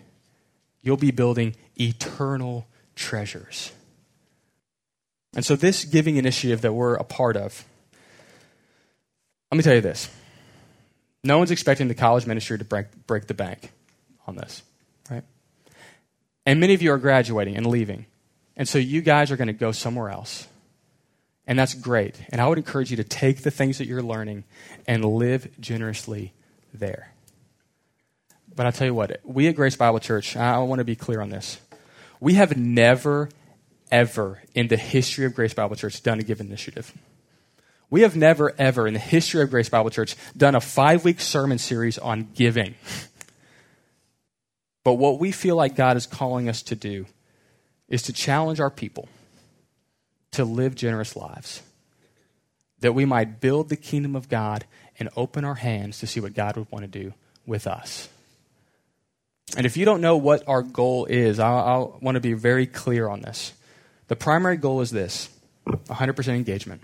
[0.83, 3.73] You'll be building eternal treasures.
[5.35, 7.65] And so, this giving initiative that we're a part of,
[9.51, 10.09] let me tell you this
[11.25, 13.73] no one's expecting the college ministry to break, break the bank
[14.27, 14.63] on this,
[15.11, 15.25] right?
[16.47, 18.07] And many of you are graduating and leaving.
[18.57, 20.47] And so you guys are going to go somewhere else.
[21.47, 22.21] And that's great.
[22.31, 24.45] And I would encourage you to take the things that you're learning
[24.87, 26.33] and live generously
[26.73, 27.13] there.
[28.55, 31.21] But I'll tell you what, we at Grace Bible Church, I want to be clear
[31.21, 31.59] on this.
[32.25, 33.29] We have never,
[33.91, 36.91] ever in the history of Grace Bible Church done a give initiative.
[37.91, 41.21] We have never, ever in the history of Grace Bible Church done a five week
[41.21, 42.77] sermon series on giving.
[44.85, 47.05] But what we feel like God is calling us to do
[47.89, 49.07] is to challenge our people
[50.31, 51.61] to live generous lives,
[52.81, 54.65] that we might build the kingdom of God
[54.99, 57.13] and open our hands to see what God would want to do
[57.45, 58.09] with us.
[59.57, 63.09] And if you don't know what our goal is, I, want to be very clear
[63.09, 63.53] on this.
[64.09, 65.29] The primary goal is this
[65.67, 66.83] 100% engagement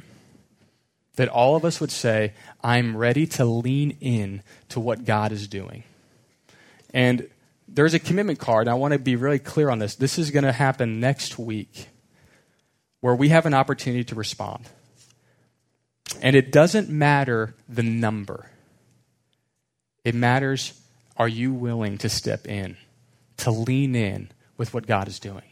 [1.17, 5.49] that all of us would say, I'm ready to lean in to what God is
[5.49, 5.83] doing.
[6.95, 7.29] And
[7.69, 9.97] there's a commitment card, and I want to be really clear on this.
[9.97, 11.89] This is going to happen next week,
[13.01, 14.65] where we have an opportunity to respond.
[16.23, 18.51] And it doesn't matter the number,
[20.05, 20.81] it matters
[21.21, 22.77] are you willing to step in,
[23.37, 25.45] to lean in with what God is doing?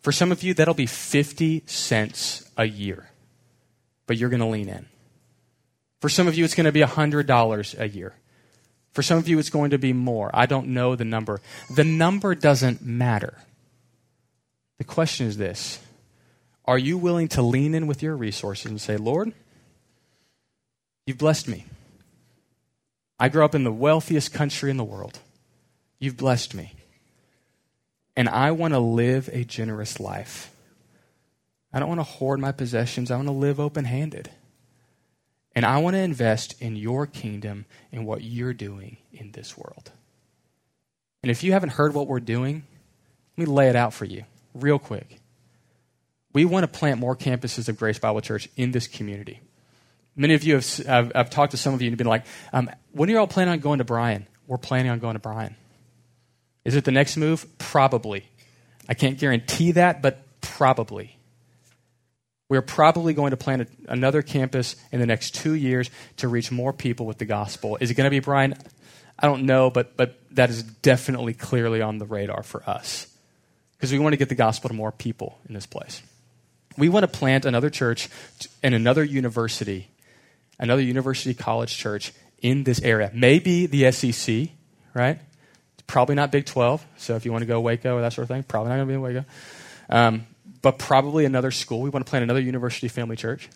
[0.00, 3.08] For some of you, that'll be 50 cents a year
[4.06, 4.84] but you're going to lean in.
[6.00, 8.14] For some of you, it's going to be $100 a year.
[8.92, 10.30] For some of you, it's going to be more.
[10.34, 11.40] I don't know the number.
[11.74, 13.38] The number doesn't matter.
[14.78, 15.80] The question is this
[16.66, 19.32] Are you willing to lean in with your resources and say, Lord,
[21.06, 21.64] you've blessed me?
[23.22, 25.20] I grew up in the wealthiest country in the world.
[26.00, 26.74] You've blessed me.
[28.16, 30.52] And I want to live a generous life.
[31.72, 33.12] I don't want to hoard my possessions.
[33.12, 34.28] I want to live open handed.
[35.54, 39.92] And I want to invest in your kingdom and what you're doing in this world.
[41.22, 42.64] And if you haven't heard what we're doing,
[43.38, 45.20] let me lay it out for you real quick.
[46.32, 49.42] We want to plant more campuses of Grace Bible Church in this community.
[50.14, 52.70] Many of you have, I've, I've talked to some of you and been like, um,
[52.92, 54.26] when are you all planning on going to Bryan?
[54.46, 55.56] We're planning on going to Bryan.
[56.64, 57.46] Is it the next move?
[57.58, 58.24] Probably.
[58.88, 61.16] I can't guarantee that, but probably.
[62.48, 66.52] We're probably going to plant a, another campus in the next two years to reach
[66.52, 67.78] more people with the gospel.
[67.80, 68.54] Is it going to be Bryan?
[69.18, 73.06] I don't know, but, but that is definitely clearly on the radar for us
[73.76, 76.02] because we want to get the gospel to more people in this place.
[76.76, 78.08] We want to plant another church
[78.62, 79.88] and another university,
[80.62, 83.10] another university college church in this area.
[83.12, 84.48] Maybe the SEC,
[84.94, 85.18] right?
[85.86, 86.86] Probably not Big 12.
[86.96, 88.86] So if you want to go Waco or that sort of thing, probably not going
[88.86, 89.24] to be in Waco.
[89.90, 90.26] Um,
[90.62, 91.80] but probably another school.
[91.80, 93.50] We want to plant another university family church.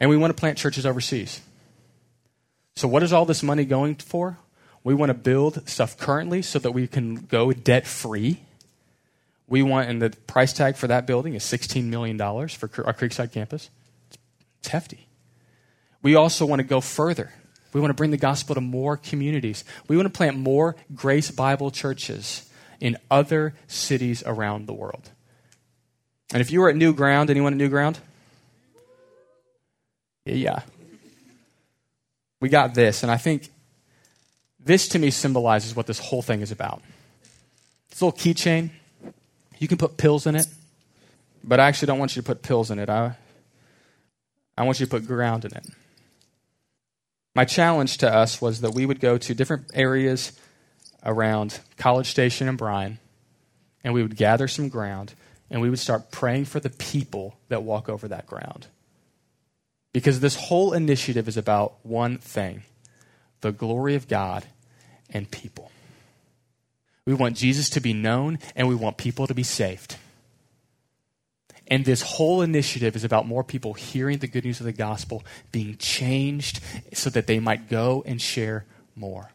[0.00, 1.40] And we want to plant churches overseas.
[2.74, 4.38] So, what is all this money going for?
[4.84, 8.40] We want to build stuff currently so that we can go debt free.
[9.48, 13.32] We want, and the price tag for that building is $16 million for our Creekside
[13.32, 13.70] campus.
[14.60, 15.06] It's hefty.
[16.06, 17.32] We also want to go further.
[17.72, 19.64] We want to bring the gospel to more communities.
[19.88, 25.10] We want to plant more Grace Bible churches in other cities around the world.
[26.32, 27.98] And if you were at New Ground, anyone at New Ground?
[30.24, 30.60] Yeah.
[32.38, 33.48] We got this, and I think
[34.60, 36.82] this to me symbolizes what this whole thing is about.
[37.90, 38.70] This little keychain,
[39.58, 40.46] you can put pills in it,
[41.42, 42.88] but I actually don't want you to put pills in it.
[42.88, 43.16] I,
[44.56, 45.66] I want you to put ground in it.
[47.36, 50.32] My challenge to us was that we would go to different areas
[51.04, 52.98] around College Station and Bryan,
[53.84, 55.12] and we would gather some ground
[55.50, 58.68] and we would start praying for the people that walk over that ground.
[59.92, 62.62] Because this whole initiative is about one thing
[63.42, 64.46] the glory of God
[65.10, 65.70] and people.
[67.04, 69.98] We want Jesus to be known, and we want people to be saved.
[71.68, 75.24] And this whole initiative is about more people hearing the good news of the gospel,
[75.50, 76.60] being changed
[76.92, 79.32] so that they might go and share more.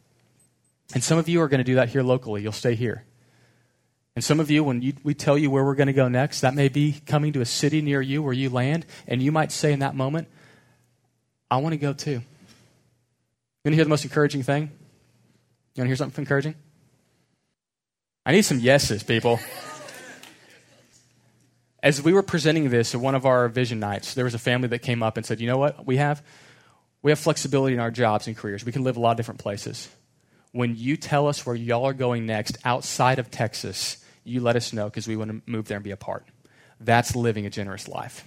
[0.94, 2.42] And some of you are going to do that here locally.
[2.42, 3.04] You'll stay here.
[4.14, 6.42] And some of you, when you, we tell you where we're going to go next,
[6.42, 9.52] that may be coming to a city near you where you land, and you might
[9.52, 10.28] say in that moment,
[11.50, 12.10] I want to go too.
[12.10, 12.20] You
[13.64, 14.64] want to hear the most encouraging thing?
[15.74, 16.54] You want to hear something encouraging?
[18.26, 19.40] I need some yeses, people.
[21.82, 24.68] As we were presenting this at one of our vision nights, there was a family
[24.68, 25.84] that came up and said, You know what?
[25.86, 26.22] We have,
[27.02, 28.64] we have flexibility in our jobs and careers.
[28.64, 29.88] We can live a lot of different places.
[30.52, 34.72] When you tell us where y'all are going next outside of Texas, you let us
[34.72, 36.26] know because we want to move there and be a part.
[36.78, 38.24] That's living a generous life.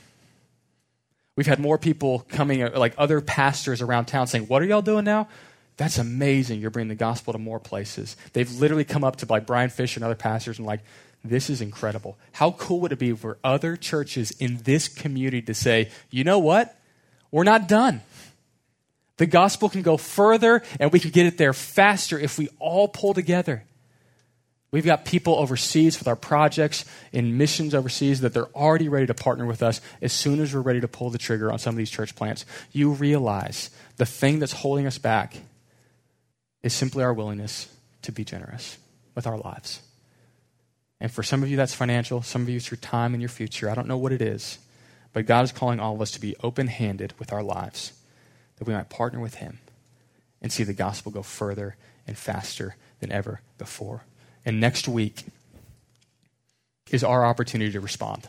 [1.35, 4.81] We've had more people coming, uh, like other pastors around town, saying, What are y'all
[4.81, 5.27] doing now?
[5.77, 6.61] That's amazing.
[6.61, 8.15] You're bringing the gospel to more places.
[8.33, 10.81] They've literally come up to like Brian Fish and other pastors and like,
[11.29, 12.17] this is incredible.
[12.33, 16.39] How cool would it be for other churches in this community to say, you know
[16.39, 16.77] what?
[17.31, 18.01] We're not done.
[19.17, 22.88] The gospel can go further and we can get it there faster if we all
[22.88, 23.63] pull together.
[24.71, 26.83] We've got people overseas with our projects
[27.13, 30.59] in missions overseas that they're already ready to partner with us as soon as we're
[30.59, 32.45] ready to pull the trigger on some of these church plants.
[32.73, 35.38] You realize the thing that's holding us back
[36.61, 37.69] is simply our willingness
[38.01, 38.77] to be generous
[39.13, 39.81] with our lives.
[40.99, 42.21] And for some of you, that's financial.
[42.21, 43.69] Some of you, it's your time and your future.
[43.69, 44.60] I don't know what it is.
[45.13, 47.93] But God is calling all of us to be open handed with our lives,
[48.58, 49.60] that we might partner with Him
[50.41, 54.03] and see the gospel go further and faster than ever before.
[54.45, 55.23] And next week
[56.91, 58.27] is our opportunity to respond.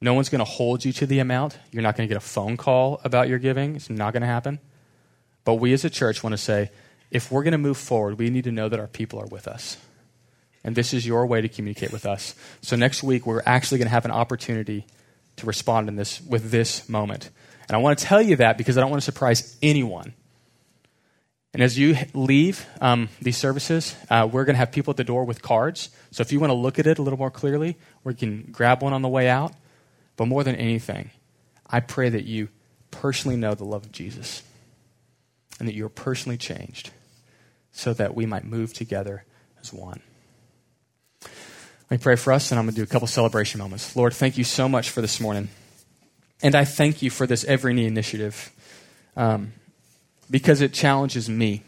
[0.00, 1.58] No one's going to hold you to the amount.
[1.72, 3.76] You're not going to get a phone call about your giving.
[3.76, 4.58] It's not going to happen.
[5.44, 6.70] But we as a church want to say
[7.10, 9.46] if we're going to move forward, we need to know that our people are with
[9.46, 9.76] us.
[10.64, 12.34] And this is your way to communicate with us.
[12.62, 14.86] So next week, we're actually going to have an opportunity
[15.36, 17.30] to respond in this, with this moment.
[17.68, 20.14] And I want to tell you that because I don't want to surprise anyone.
[21.52, 25.04] And as you leave um, these services, uh, we're going to have people at the
[25.04, 25.90] door with cards.
[26.10, 28.82] So if you want to look at it a little more clearly, we can grab
[28.82, 29.52] one on the way out.
[30.16, 31.10] But more than anything,
[31.68, 32.48] I pray that you
[32.90, 34.42] personally know the love of Jesus
[35.58, 36.90] and that you are personally changed
[37.72, 39.24] so that we might move together
[39.60, 40.00] as one.
[41.90, 43.94] Let me pray for us, and I'm going to do a couple celebration moments.
[43.94, 45.48] Lord, thank you so much for this morning.
[46.42, 48.50] And I thank you for this Every Knee initiative.
[49.16, 49.52] Um,
[50.30, 51.62] because it challenges me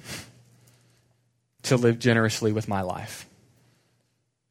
[1.63, 3.27] to live generously with my life.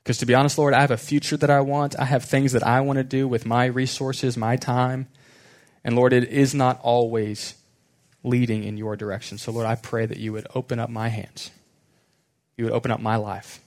[0.04, 2.00] Because to be honest, Lord, I have a future that I want.
[2.00, 5.08] I have things that I want to do with my resources, my time.
[5.84, 7.56] And Lord, it is not always
[8.24, 9.38] leading in your direction.
[9.38, 11.50] So, Lord, I pray that you would open up my hands.
[12.56, 13.60] You would open up my life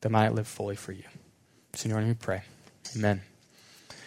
[0.00, 1.04] that I might live fully for you.
[1.82, 2.42] In your name we pray.
[2.96, 3.20] Amen.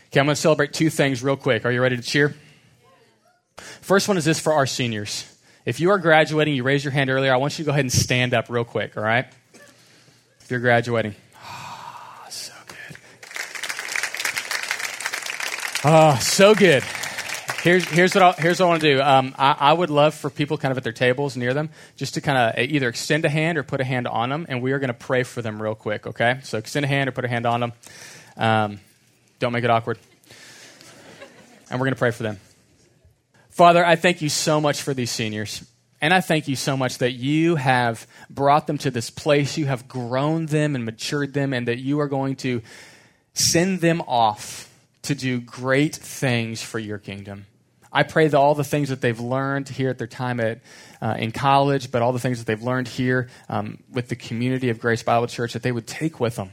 [0.07, 1.65] Okay, I'm going to celebrate two things real quick.
[1.65, 2.35] Are you ready to cheer?
[3.57, 5.31] First one is this for our seniors.
[5.65, 7.83] If you are graduating, you raised your hand earlier, I want you to go ahead
[7.83, 9.25] and stand up real quick, all right?
[10.39, 11.15] If you're graduating.
[11.35, 12.97] Oh, so good.
[15.83, 16.83] Oh, so good.
[17.63, 19.01] Here's, here's, what, I'll, here's what I want to do.
[19.01, 22.13] Um, I, I, would love for people kind of at their tables near them just
[22.13, 24.73] to kind of either extend a hand or put a hand on them, and we
[24.73, 26.39] are going to pray for them real quick, okay?
[26.43, 27.73] So extend a hand or put a hand on them.
[28.37, 28.79] Um,
[29.39, 29.97] don't make it awkward.
[31.69, 32.39] And we're going to pray for them.
[33.49, 35.65] Father, I thank you so much for these seniors.
[35.99, 39.57] And I thank you so much that you have brought them to this place.
[39.57, 42.61] You have grown them and matured them, and that you are going to
[43.33, 44.66] send them off
[45.07, 47.45] to do great things for your kingdom.
[47.91, 50.59] I pray that all the things that they've learned here at their time at,
[51.01, 54.69] uh, in college, but all the things that they've learned here um, with the community
[54.69, 56.51] of Grace Bible Church, that they would take with them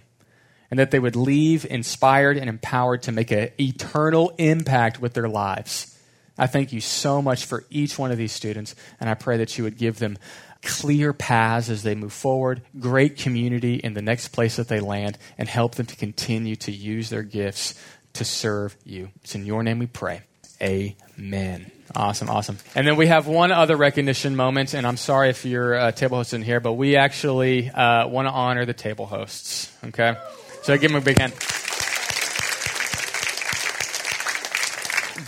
[0.71, 5.29] and that they would leave inspired and empowered to make an eternal impact with their
[5.29, 5.99] lives.
[6.39, 9.57] I thank you so much for each one of these students, and I pray that
[9.57, 10.19] you would give them
[10.63, 15.19] clear paths as they move forward, great community in the next place that they land,
[15.39, 17.79] and help them to continue to use their gifts
[18.15, 19.11] to serve you.
[19.23, 20.23] It's in your name we pray.
[20.63, 21.71] Amen.
[21.95, 22.59] Awesome, awesome.
[22.75, 26.17] And then we have one other recognition moment, and I'm sorry if you're a table
[26.17, 29.73] host in here, but we actually uh, want to honor the table hosts.
[29.85, 30.17] Okay?
[30.63, 31.35] So give them a big hand.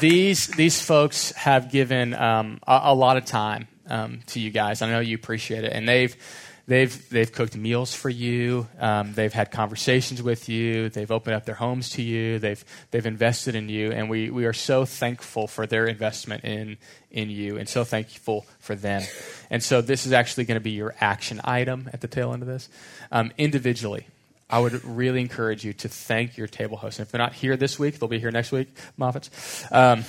[0.01, 4.82] These, these folks have given um, a, a, lot of time um, to you guys.
[4.82, 5.72] I know you appreciate it.
[5.72, 6.14] And they've,
[6.67, 8.67] they've, they've cooked meals for you.
[8.79, 10.89] Um, they've had conversations with you.
[10.89, 12.39] They've opened up their homes to you.
[12.39, 13.93] They've, they've invested in you.
[13.93, 16.79] And we, we are so thankful for their investment in,
[17.11, 19.03] in you and so thankful for them.
[19.51, 22.43] And so this is actually going to be your action item at the tail end
[22.43, 22.69] of this.
[23.11, 24.07] Um, individually,
[24.49, 27.01] I would really encourage you to thank your table host.
[27.01, 29.31] And if they're not here this week, they'll be here next week, Moffats.
[29.73, 30.05] Um,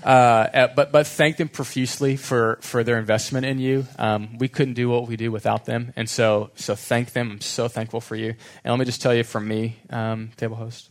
[0.04, 3.86] uh, but, but thank them profusely for, for their investment in you.
[3.98, 5.92] Um, we couldn't do what we do without them.
[5.94, 7.32] And so, so thank them.
[7.32, 8.34] I'm so thankful for you.
[8.64, 10.88] And let me just tell you from me, um, table host,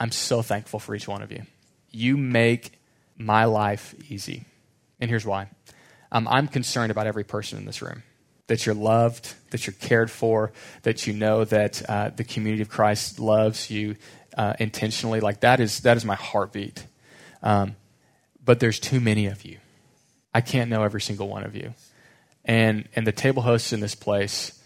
[0.00, 1.42] I'm so thankful for each one of you.
[1.92, 2.80] You make
[3.16, 4.46] my life easy.
[5.00, 5.48] And here's why
[6.10, 8.02] um, I'm concerned about every person in this room
[8.46, 12.68] that you're loved, that you're cared for, that you know that uh, the community of
[12.68, 13.96] Christ loves you
[14.36, 15.20] uh, intentionally.
[15.20, 16.86] Like that is that is my heartbeat.
[17.42, 17.76] Um,
[18.44, 19.58] but there's too many of you.
[20.34, 21.74] I can't know every single one of you.
[22.44, 24.60] And and the table hosts in this place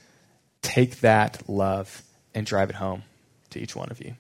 [0.62, 2.02] take that love
[2.34, 3.04] and drive it home
[3.50, 4.16] to each one of you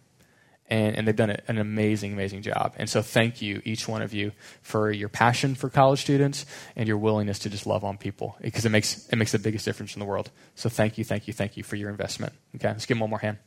[0.68, 2.74] and, and they've done an amazing, amazing job.
[2.76, 6.46] And so, thank you, each one of you, for your passion for college students
[6.76, 9.64] and your willingness to just love on people because it makes, it makes the biggest
[9.64, 10.30] difference in the world.
[10.54, 12.32] So, thank you, thank you, thank you for your investment.
[12.56, 13.38] Okay, let's give them one more hand.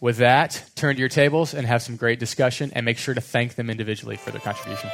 [0.00, 3.20] With that, turn to your tables and have some great discussion and make sure to
[3.20, 4.90] thank them individually for their contribution.